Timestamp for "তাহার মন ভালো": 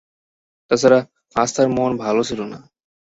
1.55-2.21